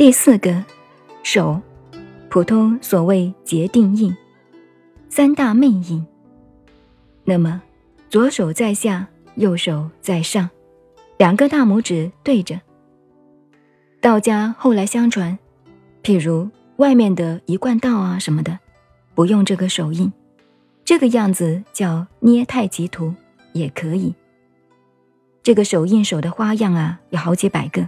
[0.00, 0.64] 第四个
[1.22, 1.60] 手，
[2.30, 4.16] 普通所谓结定印，
[5.10, 6.06] 三大魅印。
[7.22, 7.60] 那么
[8.08, 10.48] 左手在下，右手在上，
[11.18, 12.58] 两个大拇指对着。
[14.00, 15.38] 道家后来相传，
[16.02, 18.58] 譬如外面的一贯道啊什么的，
[19.14, 20.10] 不用这个手印，
[20.82, 23.14] 这个样子叫捏太极图
[23.52, 24.14] 也可以。
[25.42, 27.86] 这个手印手的花样啊，有好几百个。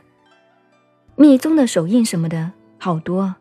[1.22, 2.50] 密宗的手印什么的
[2.80, 3.36] 好多，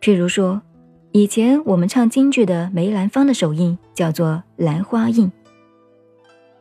[0.00, 0.62] 譬如说，
[1.10, 5.32] 以前我们唱京剧的梅兰芳的手印叫做兰花印。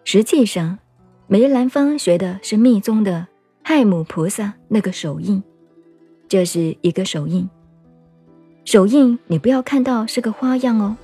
[0.04, 0.80] 实际上，
[1.28, 3.28] 梅兰芳学的是密宗的
[3.62, 5.44] 亥母菩萨那个手印，
[6.28, 7.48] 这是一个手印。
[8.66, 10.98] 手印你不要看到是个花样哦，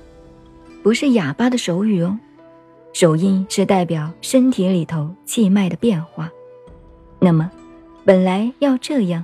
[0.82, 2.18] 不是哑巴的手语哦，
[2.92, 6.28] 手印是代表身体里头气脉的变化。
[7.20, 7.48] 那么。
[8.08, 9.22] 本来要这样，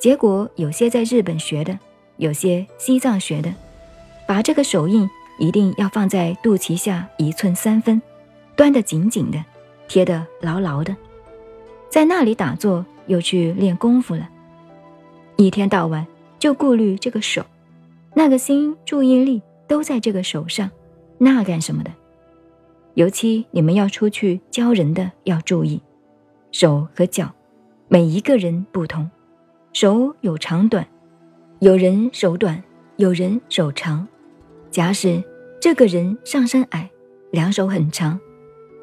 [0.00, 1.78] 结果有些在日本学的，
[2.16, 3.54] 有些西藏学的，
[4.26, 5.08] 把这个手印
[5.38, 8.02] 一定要放在肚脐下一寸三分，
[8.56, 9.38] 端得紧紧的，
[9.86, 10.96] 贴得牢牢的，
[11.88, 14.28] 在那里打坐又去练功夫了，
[15.36, 16.04] 一天到晚
[16.40, 17.46] 就顾虑这个手，
[18.14, 20.68] 那个心注意力都在这个手上，
[21.16, 21.92] 那干什么的？
[22.94, 25.80] 尤其你们要出去教人的要注意，
[26.50, 27.32] 手和脚。
[27.92, 29.10] 每一个人不同，
[29.72, 30.86] 手有长短，
[31.58, 32.62] 有人手短，
[32.98, 34.06] 有人手长。
[34.70, 35.20] 假使
[35.60, 36.88] 这个人上身矮，
[37.32, 38.20] 两手很长，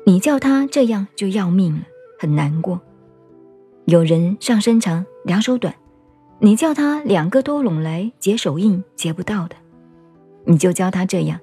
[0.06, 1.84] 你叫他这样就要命了，
[2.20, 2.82] 很难过。
[3.86, 5.74] 有人上身长，两手短，
[6.40, 9.56] 你叫他两个都拢来结手印，结不到的，
[10.44, 11.40] 你就教他这样。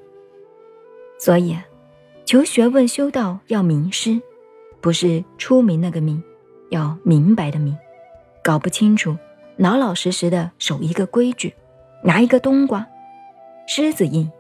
[1.19, 1.65] 所以啊，
[2.27, 4.21] 求学问修道要名师，
[4.83, 6.23] 不是出名那个名。
[6.71, 7.77] 要明白的明，
[8.43, 9.17] 搞不清楚，
[9.57, 11.55] 老老实实的守一个规矩，
[12.03, 12.87] 拿一个冬瓜，
[13.67, 14.31] 狮子印，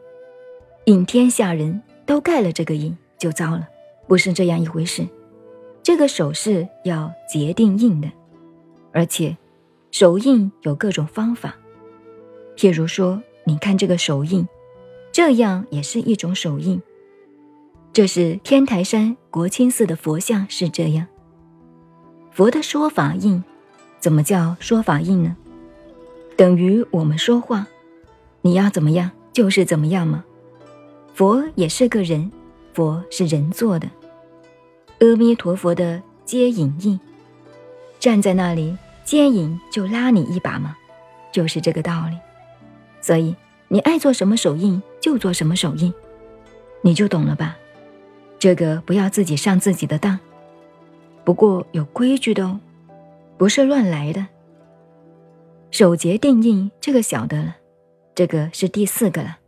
[0.86, 3.68] 引天下人都盖了这个印就糟了，
[4.06, 5.06] 不是这样一回事。
[5.82, 8.10] 这个手势要结定印的，
[8.92, 9.36] 而且
[9.90, 11.54] 手印有各种方法，
[12.56, 14.48] 譬如说，你看这个手印，
[15.12, 16.80] 这样也是一种手印。
[17.92, 21.06] 这是天台山国清寺的佛像是这样。
[22.34, 23.44] 佛的说法印，
[24.00, 25.36] 怎么叫说法印呢？
[26.36, 27.68] 等于我们说话，
[28.40, 30.24] 你要怎么样就是怎么样吗？
[31.14, 32.32] 佛也是个人，
[32.72, 33.88] 佛是人做的。
[34.98, 36.98] 阿弥陀佛的接引印，
[38.00, 40.76] 站在那里接引就拉你一把吗？
[41.30, 42.18] 就是这个道理。
[43.00, 43.36] 所以
[43.68, 45.94] 你爱做什么手印就做什么手印，
[46.82, 47.56] 你就懂了吧？
[48.40, 50.18] 这个不要自己上自己的当。
[51.24, 52.60] 不过有规矩的哦，
[53.38, 54.26] 不是乱来的。
[55.70, 57.56] 守节定印这个晓得了，
[58.14, 59.38] 这个是第四个了。